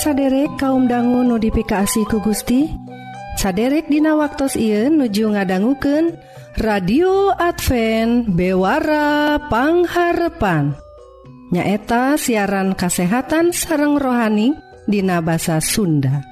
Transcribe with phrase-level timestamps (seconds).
[0.00, 2.72] saderek kaum dangu notifikasi ku Gusti?
[3.36, 6.16] Saderek Dina waktu Ieu nuju ngadangguken
[6.56, 10.72] radio Advent bewarapangharepan
[11.52, 14.56] nyaeta siaran kasehatan sareng rohani
[14.88, 16.24] Dina basa Sunda.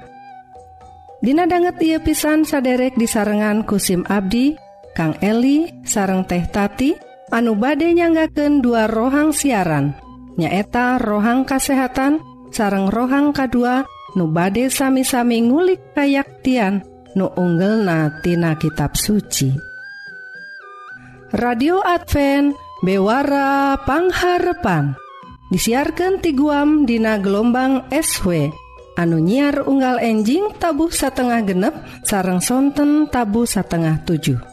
[1.21, 4.57] Dina banget ia pisan saderek disarengan kusim Abdi
[4.97, 6.97] Kang Eli sareng teh tati
[7.29, 9.93] anu bade nyanggaken dua rohang siaran.
[10.41, 13.85] Nyaeta rohang kasehatan dan sareng rohang kedua
[14.17, 16.81] nu bade sami-sami ngulik kayaktian
[17.13, 19.53] nu unggel natina kitab suci.
[21.29, 24.97] Radio Advent bewara pangharepan.
[25.49, 28.53] Disiarkan ti guam dina gelombang SW
[28.99, 31.73] anu nyiar unggal enjing tabuh satengah genep
[32.05, 34.49] sarang sonten tabu satengah 7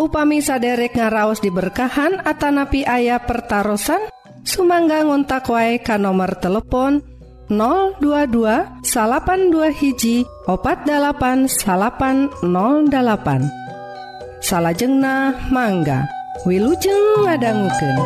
[0.00, 3.78] upami saderek ngaraos diberkahan Atanapi ayah pertaran
[4.42, 7.04] Sumangga ngontak wae ka nomor telepon
[7.50, 13.50] 022 salapan dua hiji opat dalapan salapan 08
[14.40, 16.06] salahjengna mangga
[16.48, 18.00] Wilujeng ngadangguken.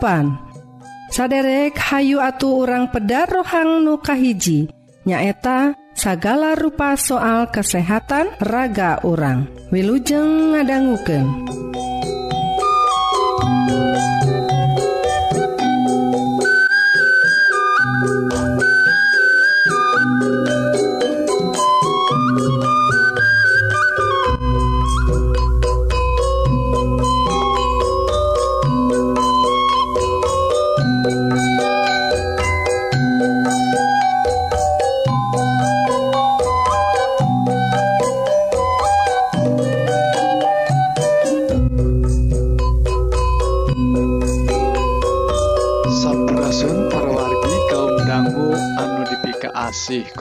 [0.00, 0.40] salapan
[1.12, 4.72] saderek Hayu atuh orang pedar rohang nukahiji
[5.04, 11.28] nyaeta sagala rupa soal kesehatan raga orang wilujeng ngadangguken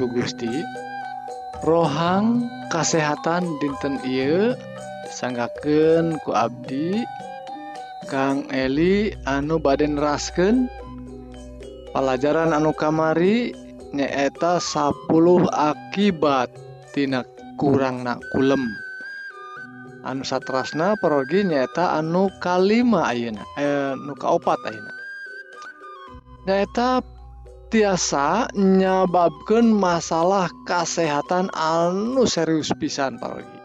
[0.09, 0.52] Gusti.
[1.66, 4.56] Rohang kasehatan dinten Ieu
[5.12, 7.03] sanggaken ku Abdi.
[8.09, 10.66] Kang Eli anu baden rasken
[11.94, 13.53] pelajaran anu kamari
[13.94, 15.06] nyaeta 10
[15.46, 16.50] akibat
[16.94, 17.22] tina
[17.62, 18.66] kurang nak kulem.
[20.02, 24.94] Anu satrasna perogi nyaeta anu kalima ayeuna eh, nu kaopat ayeuna.
[26.47, 27.03] Nyaeta
[27.69, 33.59] tiasa nyababkan masalah kesehatan anu serius pisan paragi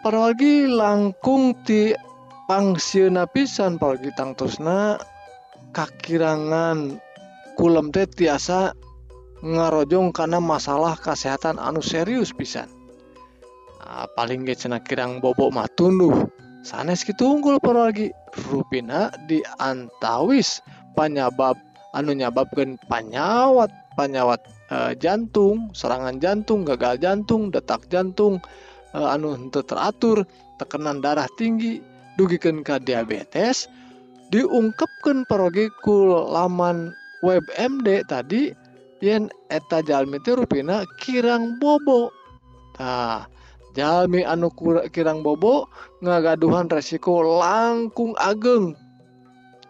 [0.00, 1.92] paragi langkung ti
[2.48, 4.96] pangsiuna pisan paragi tangtusna
[5.76, 6.98] kakirangan
[7.54, 8.74] kulem teh tiasa
[9.40, 12.68] ngarojong karena masalah kesehatan anu serius pisan.
[14.14, 16.28] Paling ge cenah kirang bobok mah tunduh.
[16.60, 18.12] Sanes kitu unggul paragi
[18.52, 20.60] rupina di antawis
[20.92, 21.56] penyebab
[21.96, 24.40] anu nyababkan panyawat panyawat
[24.70, 28.38] e, jantung serangan jantung gagal jantung detak jantung
[28.94, 30.22] e, anu teratur
[30.60, 31.82] tekanan darah tinggi
[32.20, 33.70] dugikan ke diabetes
[34.30, 36.94] diungkapkan perogikul laman
[37.26, 38.54] web MD tadi
[39.02, 42.12] yen eta jalmi teh rupina kirang bobo.
[42.78, 43.26] Nah
[43.74, 44.52] jalmi anu
[44.92, 45.66] kirang bobo
[46.04, 48.76] ngagaduhan resiko langkung ageng.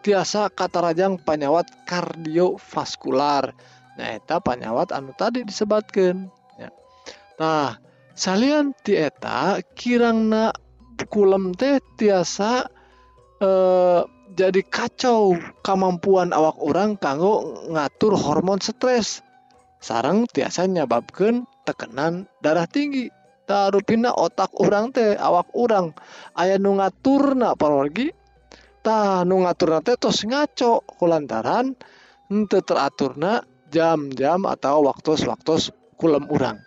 [0.01, 3.53] tiasa katarajang panyawat kardiovaskular.
[3.95, 6.71] Nyaeta panyawat anu tadi disebatkan ya.
[7.37, 7.77] nah
[8.17, 10.55] salian tieta kirangna
[11.11, 12.65] kulem teh tiasa
[13.41, 14.01] eh,
[14.31, 19.21] jadi kacau kemampuan awak orang kanggo ngatur hormon stres.
[19.81, 23.11] Sarang tiasa nyababkan tekanan darah tinggi.
[23.49, 25.91] Tarupina otak orang teh awak orang
[26.39, 28.20] ayah nu ngaturna pergi
[28.81, 31.77] parologi nu ngatur tos ngaco kulantaran
[32.31, 36.57] ente teraturna jam-jam atau waktu-waktu kulem urang.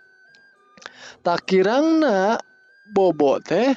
[1.21, 2.39] Tak kirang na
[2.95, 3.75] bobo teh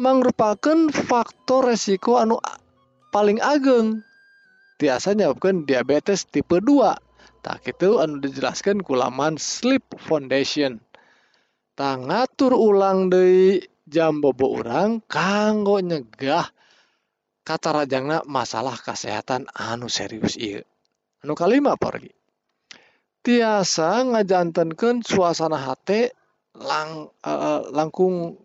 [0.00, 2.40] merupakan faktor resiko anu
[3.12, 4.02] paling ageng.
[4.80, 10.80] Biasanya bukan diabetes tipe 2 tak itu anu dijelaskan kulaman sleep foundation.
[11.74, 16.53] Tak ngatur ulang dari jam bobo orang kanggo nyegah
[17.44, 20.64] kata rajangna masalah kesehatan anu serius iya
[21.20, 22.10] anu kalima pergi
[23.24, 26.12] tiasa ngajantankan suasana hati
[26.60, 28.36] lang uh, langkung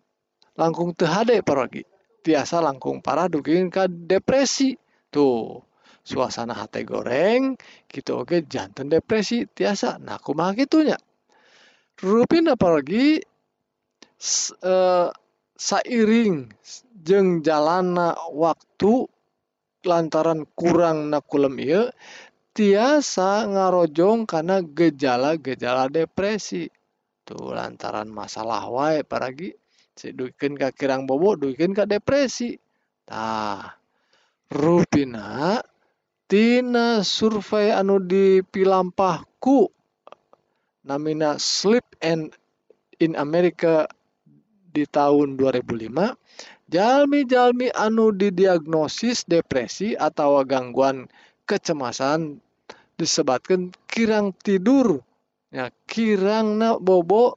[0.56, 1.84] langkung tehade pergi
[2.24, 4.76] tiasa langkung parah dugin ke depresi.
[5.10, 5.58] Tuh
[6.06, 7.58] suasana hati goreng
[7.90, 9.98] gitu oke jantan depresi tiasa.
[10.00, 10.98] Nah kumaha gitunya
[12.00, 13.20] rupin apalagi
[14.64, 15.10] uh,
[15.60, 16.48] sairing
[17.04, 19.08] jeng jalana waktu
[19.88, 21.84] lantaran kurang nakulem iya
[22.52, 26.68] tiasa ngarojong karena gejala-gejala depresi.
[27.24, 29.56] Tuh lantaran masalah wae paragi
[29.96, 32.60] si duikin ka kirang bobo duikin ka depresi.
[33.08, 33.80] Tah
[34.52, 35.62] rupina
[36.28, 39.70] tina survei anu dipilampahku
[40.84, 42.34] namina sleep and
[43.00, 43.88] in America
[44.70, 45.96] di tahun 2005
[46.70, 51.10] jalmi-jalmi anu didiagnosis depresi atau gangguan
[51.50, 52.38] kecemasan
[52.96, 55.02] disebabkan kirang tidur.
[55.50, 57.34] Ya kirang na bobo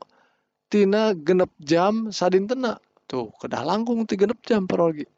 [0.68, 2.76] tina genep jam sadintena.
[3.08, 5.08] Tuh kedah langkung ti genep jam parogi.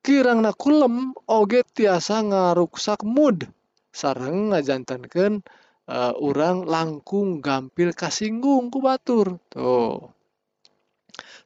[0.00, 3.44] Kirang na kulem oge tiasa ngaruksak mood.
[3.92, 5.44] Sarang ngajantankan
[5.90, 9.36] uh, eh, orang langkung gampil kasinggung ku batur.
[9.52, 10.17] Tuh.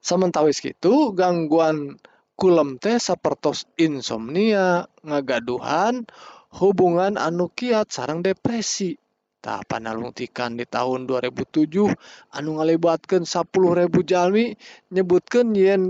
[0.03, 1.95] Sementawis gitu gangguan
[2.35, 6.11] kulem teh sapertos insomnia, ngagaduhan,
[6.59, 8.99] hubungan anu kiat sarang depresi.
[9.43, 11.87] Tah panalungtikan di tahun 2007
[12.35, 14.55] anu ngalibatkeun 10.000 jalmi
[14.91, 15.83] nyebutkeun yen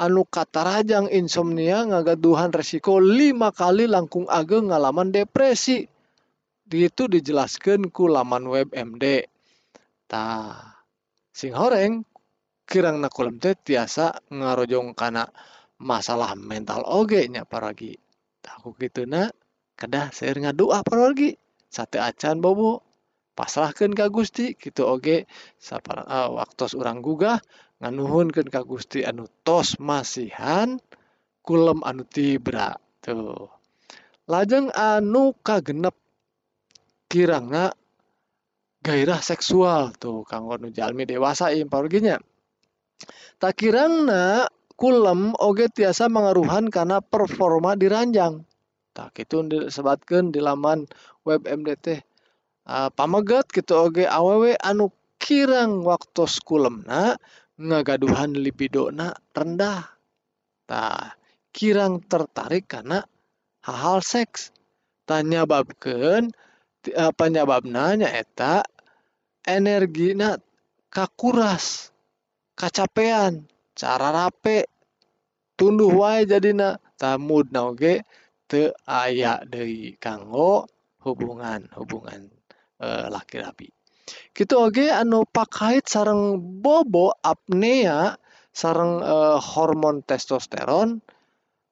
[0.00, 5.88] anu katarajang insomnia ngagaduhan resiko 5 kali langkung ageng ngalaman depresi.
[6.64, 9.24] Di Itu dijelaskan ku laman web MD.
[10.08, 10.84] Tah,
[11.28, 12.04] sing horeng
[12.64, 15.28] kirang nakulem teh tiasa ngarojong kana
[15.80, 17.96] masalah mental oge nya paragi.
[18.44, 19.32] Aku gituna
[19.76, 21.36] kedah seueur ngadua paragi
[21.68, 22.82] sate acan bobo.
[23.34, 25.26] Pasrahkan ka Gusti gitu oge
[25.58, 27.42] sapar uh, waktu urang gugah
[27.82, 30.78] nganuhunkeun ka Gusti anu tos masihan
[31.42, 33.50] kulem anu tibra tuh.
[34.30, 35.98] Lajeng anu kagenep
[37.10, 37.74] kirangna
[38.86, 42.20] gairah seksual tuh kanggo nu jalmi dewasa ieu parginya
[43.38, 48.42] takirangna kulem oge tiasa mengaruhan karena performa diranjang.
[48.94, 50.86] Tak itu disebatkan di laman
[51.26, 51.98] web MDT
[52.68, 57.18] uh, ah, pamegat gitu oge aww anu kirang waktu kulemna
[57.58, 59.82] ngagaduhan lipidona rendah.
[60.64, 61.14] Tah
[61.54, 63.02] kirang tertarik karena
[63.62, 64.50] hal-hal seks.
[65.04, 66.32] Tanya babken
[66.96, 68.64] ah, penyebabnya eta
[69.44, 70.40] energi na
[70.88, 71.93] kakuras.
[72.54, 74.66] kacapean cara rape
[75.58, 78.02] tunduh wae jadina tamud naoge
[78.50, 80.66] te aya dari kanggo
[81.04, 82.30] hubungan hubungan
[82.80, 83.68] eh, e, laki rapi
[84.32, 88.16] gitu oge anu pakait sarang bobo apnea
[88.54, 91.02] sarang e, eh, hormon testosteron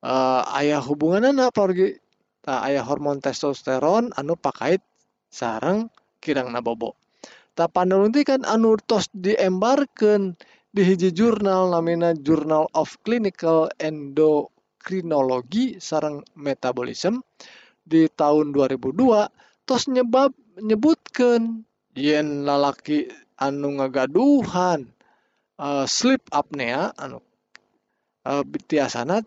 [0.05, 0.15] eh, e,
[0.61, 2.03] ayah hubungan apa orgi
[2.43, 4.83] Ta, ayah hormon testosteron anu pakait
[5.31, 6.99] sarang kirang nabobo.
[7.55, 10.35] Ta panulunti kan anu tos diembarkan
[10.73, 17.21] di hiji jurnal namina Journal of Clinical Endocrinology sarang Metabolism
[17.85, 23.05] di tahun 2002 tos nyebab menyebutkan yen lalaki
[23.37, 24.89] anu ngagaduhan
[25.61, 27.21] uh, sleep apnea anu
[28.25, 29.21] uh, biasana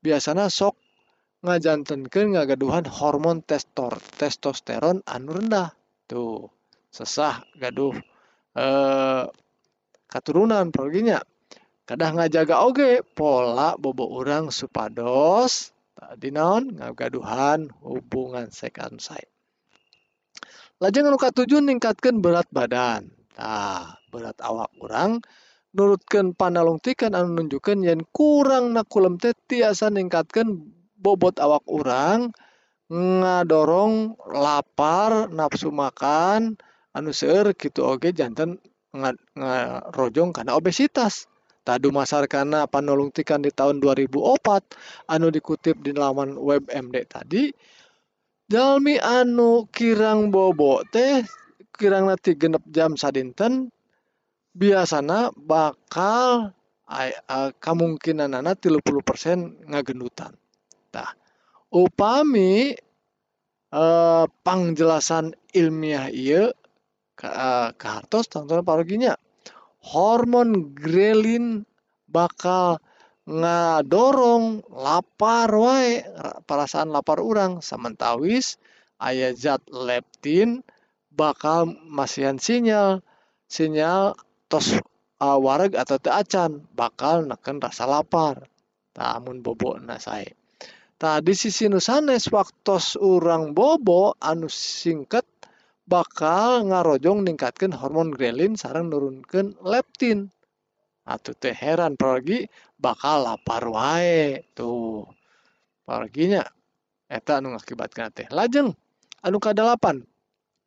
[0.00, 0.80] biasana sok
[1.44, 5.76] ngajantenkeun ngagaduhan hormon testor testosteron anu rendah.
[6.08, 6.48] Tuh
[6.88, 7.92] sesah gaduh
[8.56, 9.28] uh,
[10.08, 11.20] katurunan perginya
[11.84, 15.72] kadah ngajaga oge pola bobo orang supados.
[15.98, 19.28] Tadi non ngagaduhan hubungan second side
[20.78, 23.10] lajeng anu katujuh ningkatkan berat badan.
[23.38, 25.22] Nah berat awak kurang
[25.74, 32.30] nurutkan panalungtikan anu nunjukkan yang kurang nakulem teh tiasa ningkatkan bobot awak orang
[32.88, 36.56] ngadorong lapar nafsu makan
[36.96, 38.56] anu seueur gitu oke jantan
[38.94, 41.28] ngarojong karena obesitas.
[41.68, 47.52] Tadu masar karena panulungtikan di tahun 2004 anu dikutip di laman web MD tadi
[48.48, 51.20] Jalmi anu kirang bobo teh
[51.76, 53.68] kirang nanti genep jam sadinten
[54.56, 56.56] biasanya bakal
[57.60, 61.12] kemungkinan anak 30% ngagendutantah
[61.68, 62.72] upami
[63.68, 66.48] eh, pangjelasan ilmiah ia
[67.74, 69.18] kartos tonton paraginya
[69.82, 71.66] hormon grelin
[72.06, 72.78] bakal
[73.28, 76.00] ngadorong lapar wae
[76.48, 78.56] perasaan lapar orang sementawis
[78.96, 80.64] ayat zat leptin
[81.12, 83.04] bakal masihan sinyal.
[83.48, 84.16] Sinyal
[84.48, 84.76] tos
[85.20, 88.48] uh, wareg atau teu acan bakal neken rasa lapar.
[88.96, 90.32] Namun bobo na saya
[90.98, 95.22] tadi sisi nusanes waktu orang bobo anu singkat
[95.88, 100.28] bakal ngarojong ningkatkan hormon grelin sarang nurunkan leptin.
[101.08, 102.44] Atau teh heran pergi
[102.76, 104.44] bakal lapar wae.
[104.52, 105.08] Tuh
[105.88, 106.44] perginya
[107.08, 108.76] eta anu ngakibatkan teh lajeng.
[109.24, 110.04] Anu kadalapan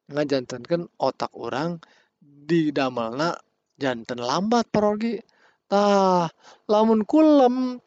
[0.09, 1.77] ngajantankan otak orang
[2.19, 3.37] di damelna
[3.77, 5.21] jantan lambat pergi
[5.69, 6.27] tah
[6.67, 7.79] lamun kulem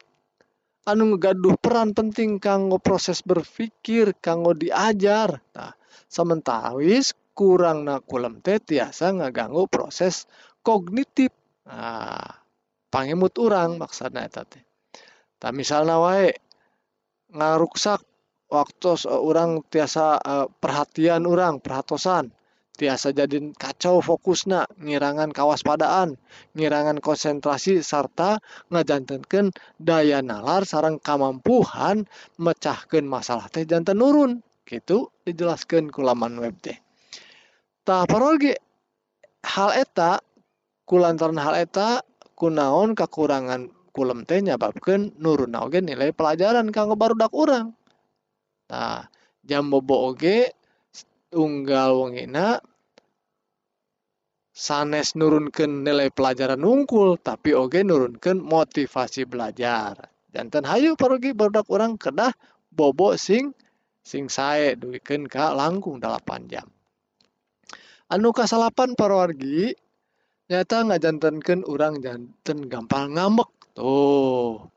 [0.87, 5.43] anu ngegaduh peran penting kanggo proses berpikir kanggo diajar.
[5.51, 5.75] Tah
[6.07, 10.25] sementara wis kurang nakulem teh tiasa ngaganggu proses
[10.63, 11.35] kognitif.
[11.67, 12.41] Nah,
[12.87, 14.63] pangemut orang maksudnya eta teh.
[15.35, 16.31] Tak misalnya wae
[17.35, 17.99] ngaruksak
[18.47, 22.31] waktu orang tiasa uh, perhatian orang perhatosan.
[22.75, 26.19] Tiasa jadi kacau fokusna ngirangan kawaspadaan
[26.59, 32.03] ngirangan konsentrasi serta ngajantenkan daya nalar sarang kamampuhan
[32.35, 34.43] mecahkan masalah teh jantan nurun.
[34.67, 36.84] Gitu dijelaskan kulaman web teh.
[37.85, 38.57] Tak parogi
[39.45, 40.17] hal eta
[40.89, 42.01] kulantaran hal eta
[42.33, 47.77] kunaon kekurangan kulem teh nyababkan nurun oge nilai pelajaran kanggo barudak urang.
[48.73, 49.05] Nah
[49.45, 50.49] jam bobo oge
[51.29, 52.57] unggal wongina
[54.49, 60.09] sanes nurunkan nilai pelajaran nungkul tapi oge nurunkan motivasi belajar.
[60.33, 62.33] Jantan hayu parogi barudak orang kedah
[62.73, 63.53] bobo sing
[64.01, 66.74] sing sae duikeun ka langkung 8 jam
[68.13, 69.73] anu kasalapan parwargi
[70.49, 73.49] nyata ngajantankan orang jantan gampang ngambek.
[73.73, 74.69] Tuh.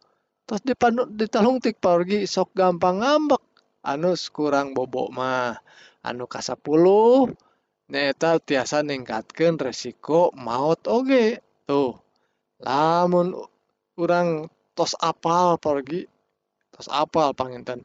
[0.49, 3.43] Terus dipandu ditalungtik parwargi sok gampang ngambek.
[3.85, 5.61] Anu kurang bobok mah
[6.05, 7.29] anu kasapuluh
[7.89, 11.41] nyata tiasa ningkatkan resiko maut oge.
[11.69, 11.93] Tuh.
[12.65, 13.37] Lamun
[14.01, 16.07] orang tos apal pergi
[16.71, 17.83] tos apal panginten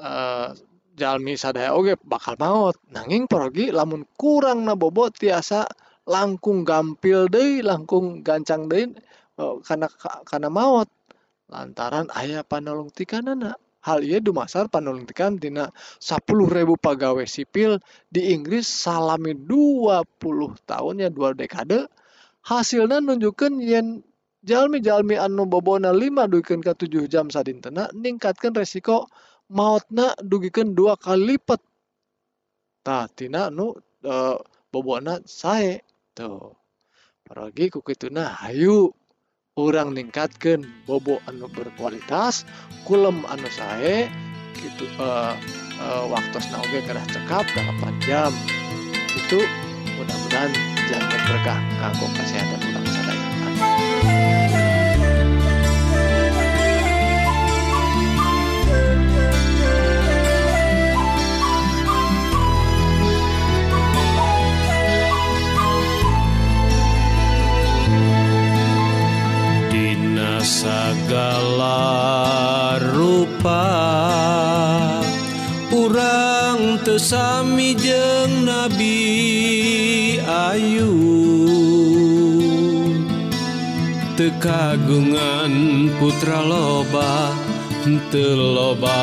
[0.00, 0.56] uh,
[1.00, 5.64] jalmi sadaya oge bakal maut nanging pergi lamun kurang na bobot tiasa
[6.04, 8.92] langkung gampil deh langkung gancang deh
[9.40, 9.88] oh, karena
[10.28, 10.88] karena maut
[11.50, 13.58] lantaran ayah panolong tikanana.
[13.80, 15.72] Hal iya dumasar panolong tikan dina
[16.04, 16.20] 10.000
[16.76, 17.80] pegawai sipil
[18.12, 20.04] di Inggris salami 20
[20.68, 21.88] tahun ya dua dekade.
[22.44, 24.04] Hasilnya nunjukkan yen
[24.44, 29.08] jalmi-jalmi anu bobona 5 dugikan ke 7 jam sadintena ningkatkan resiko
[29.50, 31.60] mautna dugikan dua kali lipat.
[32.86, 33.74] Nah tina nu
[34.06, 34.38] uh,
[34.70, 35.82] bobona saya
[36.14, 36.54] tuh
[37.26, 38.94] pergi ku kituna hayu.
[39.58, 42.48] Orang ningkatkan bobo anu berkualitas
[42.86, 44.08] kulem anu sae
[44.56, 45.34] gitu uh,
[45.82, 48.32] uh, waktu oge kedah cekap 8 jam.
[49.10, 49.42] Itu
[49.98, 50.54] mudah-mudahan
[50.88, 52.89] jangan berkah kanggo kesehatan orang
[70.50, 71.78] segala
[72.90, 73.70] rupa.
[75.70, 78.98] Kurang tesami jeng Nabi
[80.26, 80.90] Ayu
[84.18, 87.30] tekagungan putra loba
[88.10, 88.98] teloba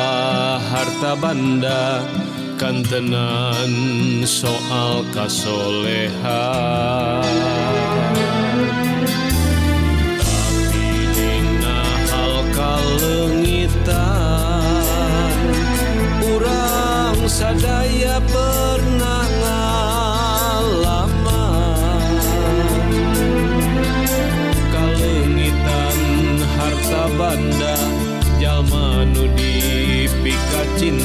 [0.60, 2.04] harta banda.
[2.58, 3.70] Kantenan
[4.26, 6.18] soal kasolehan
[30.50, 30.98] 个金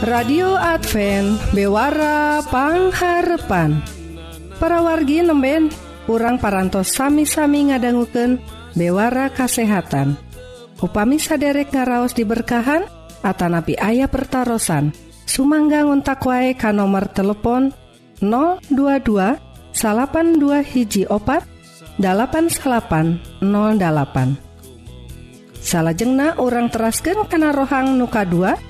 [0.00, 3.84] radio Advent bewarapangharpan
[4.56, 5.68] para wargi nemben
[6.08, 8.40] kurang parantos sami-sami ngadangguken
[8.72, 10.16] bewara kasehatan.
[10.80, 12.88] Upami saderek ngaraos diberkahan
[13.20, 14.96] Atanapi ayah pertaran
[15.28, 17.68] Sumangga ngontak wae ka nomor telepon
[18.24, 19.36] 022
[19.76, 21.44] salapan dua hiji opat
[22.00, 23.44] 8808
[25.60, 28.69] salahjengna orang terasken kana rohang nuka 2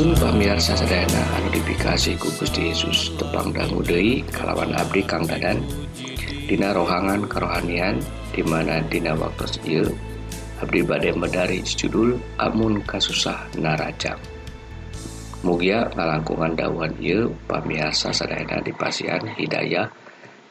[0.00, 5.60] Sun pamiar sasadayana anu dipikasi ku Gusti Yesus tepang dangu deui kalawan abdi Kang Dadan.
[6.48, 8.00] Dina rohangan kerohanian
[8.32, 9.92] di mana dina waktu ieu
[10.64, 14.16] abdi bade medari judul Amun Kasusah Narajam
[15.44, 19.92] Mugia ngalangkungan dawuhan ieu pamiar sasadayana dipasian hidayah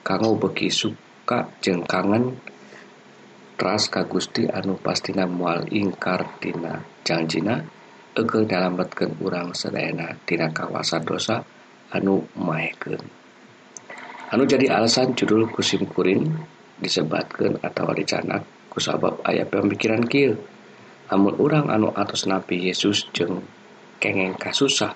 [0.05, 2.37] kanggo beki suka jeung kangen
[3.57, 7.78] teras ka Gusti anu pastina mual ingkar tina janjina.
[8.19, 11.39] Egeng dalambatkan urang sedaenatina kawasan dosa
[11.95, 12.99] anu maeken
[14.35, 16.27] anu jadi alasan judul kusimkuring
[16.83, 20.35] disebatkan atau dicanak kusabab aya pemikiran kil
[21.07, 23.39] namun orang anu atas nabi Yesus jeng
[24.03, 24.91] kengeng kasusah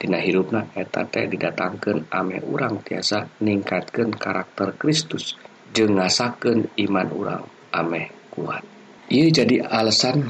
[0.00, 5.36] Dina hirupna eteta didatangkan ame urang tiasa ningkatkeun karakter Kristus
[5.76, 8.64] jengasaken iman urang ame kuat.
[9.12, 10.24] Ia jadi alasan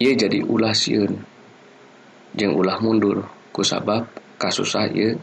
[0.00, 1.20] ia jadi ulah sieun
[2.36, 3.26] jeng ulah mundur.
[3.50, 4.06] Kusabab
[4.38, 5.18] kasusah ye.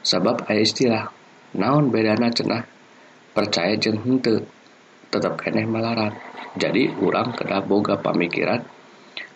[0.00, 1.04] Sabab aya istilah
[1.56, 2.64] naon bedana cenah?
[3.36, 4.44] Percaya jeng hente
[5.12, 6.16] tetap keneh malaran.
[6.56, 8.64] Jadi urang kedah boga pamikiran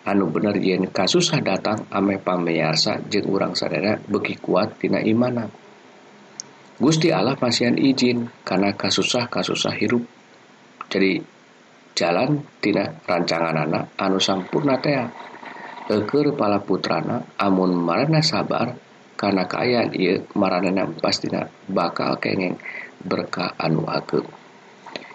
[0.02, 5.46] anu bener yen kasusah datang ame pamiyarsa jeng urang sadera beki kuat tina imana.
[6.82, 10.02] Gusti Allah pasian izin karena kasusah-kasusah hirup.
[10.90, 11.22] Jadi
[11.94, 15.06] jalan tina rancangan anak anu sampurna tea.
[15.92, 18.72] Eker pala putrana amun marana sabar
[19.12, 22.56] karena kayan ia marana pastina bakal kengeng
[23.04, 24.24] berkah anu ageng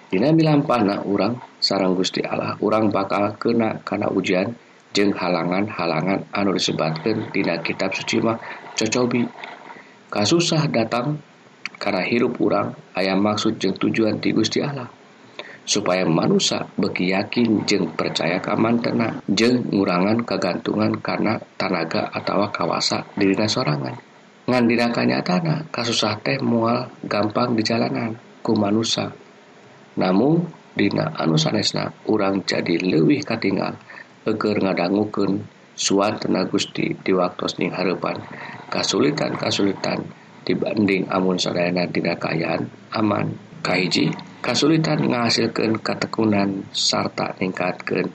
[0.07, 4.53] Dina bilampana orang sarang Gusti Allah orang bakal kena karena ujian
[4.93, 8.37] jeng halangan-halangan anu disebatkan Dina kitab suci mah
[8.77, 9.25] cocobi.
[10.07, 11.19] Kasusah datang
[11.81, 14.96] karena hirup orang ayam maksud jeng tujuan ti Gusti Allah.
[15.67, 23.51] supaya manusia begiyakin jeng percaya kaman tena jeng ngurangan kegantungan karena tanaga atau kawasa dirina
[23.51, 23.99] sorangan.
[24.47, 29.11] Ngan dinakanya tanah kasusah teh mual gampang di jalanan ku manusia.
[29.99, 33.75] Namun dina anu sanesna urang jadi leuwih katingal
[34.23, 35.43] eger ngadangukeun
[35.75, 38.23] suan tenaga Gusti di waktu ning harapan
[38.71, 39.99] kasulitan-kasulitan
[40.47, 43.35] dibanding amun sadayana dina kayaan aman.
[43.57, 44.07] Kahiji
[44.47, 48.07] kasulitan ngahasilkan katekunan sarta meningkatkan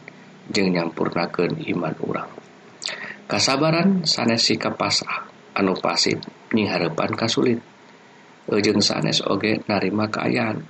[0.49, 2.31] jeng nyampurnakan iman orang
[3.29, 6.21] kasabaran sanes sikap pasrah anu pasif
[6.53, 7.61] nyiharapan kasulit.
[8.43, 10.67] Ejeng sanes oge narima keayaan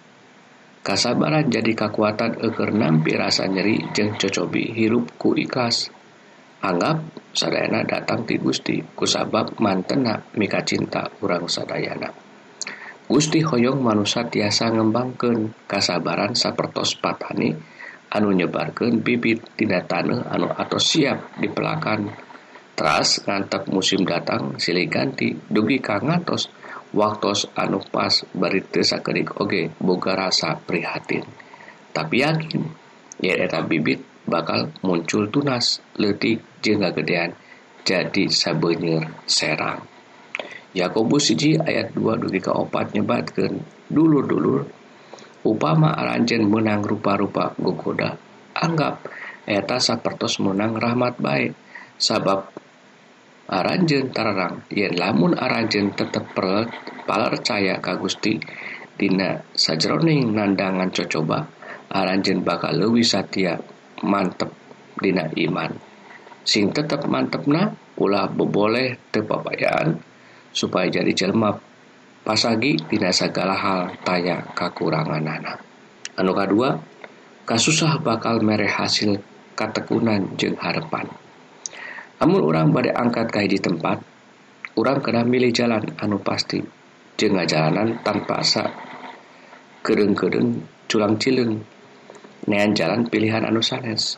[0.84, 5.88] kasabaran jadi kekuatan eker nampi rasa nyeri jeng cocobi hirup ku ikhlas.
[6.62, 7.02] Anggap
[7.34, 12.31] sadayana datang ti Gusti kusabab mantena mika cinta urang sadayana.
[13.12, 17.52] Gusti Hoyong manusia tiasa ngembangkeun kasabaran sapertos patani
[18.08, 22.08] anu nyebarkeun bibit tina taneuh anu atau siap dipelakan.
[22.72, 26.00] Teras ngantep musim datang silih ganti dugi ka
[26.96, 31.28] waktos anu pas bari teu sakedik oge boga rasa prihatin.
[31.92, 32.64] Tapi yakin
[33.20, 37.36] eta bibit bakal muncul tunas leutik jeung gagedean
[37.84, 39.91] jadi sabeunyer serang
[40.72, 43.60] Yakobus siji ayat 2 dugi ka opat nyebatkeun.
[43.92, 44.64] Dulur-dulur
[45.44, 48.16] upama aranjen menang rupa-rupa gogoda
[48.56, 49.04] anggap
[49.44, 51.52] eta sapertos menang rahmat baik.
[52.00, 52.48] Sabab
[53.52, 58.40] aranjen tararang yen lamun aranjen tetep percaya ka Gusti
[58.96, 61.52] dina sajroning nandangan cocoba
[61.92, 63.60] aranjen bakal leuwih satia
[64.08, 64.48] mantep
[64.96, 65.76] dina iman.
[66.48, 70.11] Sing tetep mantepna ulah beboleh tepapayaan
[70.52, 71.56] supaya jadi jelma.
[72.22, 75.58] Pasagi dina segala hal taya kakurangan anak.
[76.14, 76.78] Anu kedua
[77.42, 79.18] kasusah bakal mere hasil
[79.58, 81.10] katekunan jeung harapan.
[82.22, 83.98] Amun orang pada angkat kai di tempat
[84.78, 86.62] orang kena milih jalan anu pasti
[87.18, 88.70] jeung ngajalanan tanpa asa.
[89.82, 91.58] Kereng-kereng culang cileng
[92.46, 94.14] nean jalan pilihan anu sanes.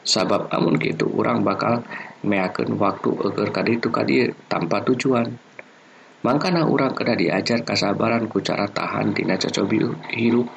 [0.00, 1.84] Sabab amun gitu orang bakal
[2.24, 5.28] meakeun waktu agar kaditu kadi tanpa tujuan
[6.24, 9.84] Mangkana orang kena diajar kasabaran ku cara tahan dina cocobi
[10.16, 10.48] hirup.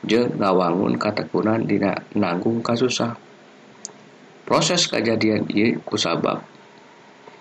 [0.00, 3.20] Je ngawangun katekunan dina nanggung kasusah.
[4.48, 6.40] Proses kejadian ieu kusabab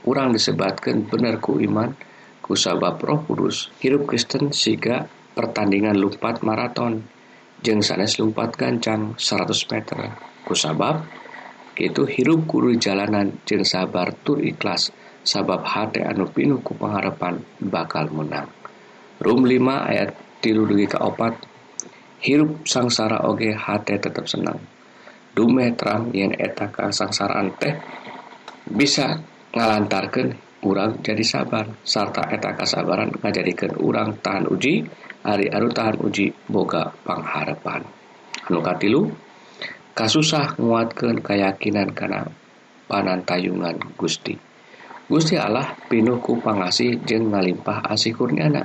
[0.03, 1.95] kurang disebatkan bener ku iman
[2.43, 7.07] kusabab roh kudus hirup Kristen siga pertandingan lumpat maraton
[7.63, 10.19] jeng sanes lumpat gancang 100 meter.
[10.43, 11.07] Kusabab
[11.79, 14.91] itu hirup kudu jalanan jeng sabar tur ikhlas
[15.23, 18.49] sabab hati anu pinuh ku pengharapan bakal menang.
[19.19, 21.35] Rum 5 ayat tilu dugi ka opat.
[22.19, 24.59] Hirup sangsara oge hati tetap senang.
[25.31, 27.79] Dumeh terang yen eta kasangsaraan teh
[28.67, 29.23] bisa
[29.55, 30.35] ngalantarkan
[30.67, 34.83] urang jadi sabar serta eta kasabaran ngajadikan urang tahan uji
[35.23, 37.87] hari aru tahan uji boga pangharapan.
[38.51, 39.07] Anu katilu
[39.95, 42.27] kasusah nguatkan keyakinan karena
[42.91, 44.48] panantayungan Gusti.
[45.09, 48.61] Gusti Allah pinuh ku pangasih jeung ngalimpah asih kurniana.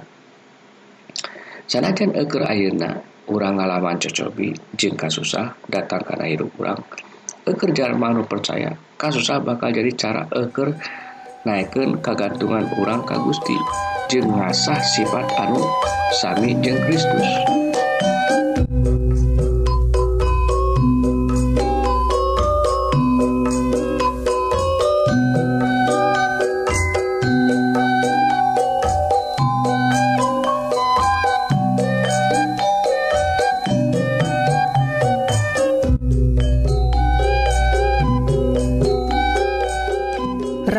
[1.65, 3.01] Sanajan eker ayeuna
[3.33, 6.77] urang ngalaman cocobi jeung kasusah datang kana hirup urang
[7.49, 10.77] eker jalma nu percaya kasusah bakal jadi cara eker
[11.49, 13.57] naikkan kagantungan urang ka Gusti
[14.13, 15.65] jeung ngasah sifat anu
[16.13, 17.64] sami jeung Kristus.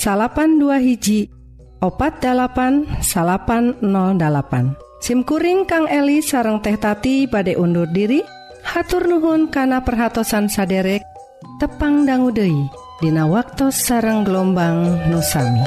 [0.00, 1.28] salapan dua hiji
[1.84, 8.24] opat 8 salapan 08 SIMkuring Kang Eli sareng teh tati badai undur diri
[8.64, 11.04] hatur nuhun kana perhatsan saderek
[11.60, 15.64] tepang dangguai Dina waktu sarang gelombang nusami.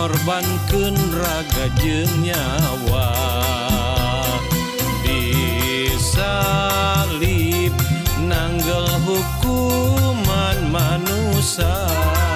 [0.00, 3.12] Ngorbankeun raga jeung nyawa
[5.04, 6.16] disalib
[8.24, 12.29] nanggel hukuman manusia